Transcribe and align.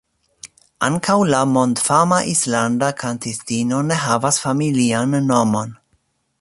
Ankaŭ 0.85 1.17
la 1.31 1.41
mondfama 1.49 2.19
islanda 2.31 2.91
kantistino 3.03 3.85
ne 3.91 4.01
havas 4.07 4.43
familian 4.47 5.15
nomon. 5.31 5.81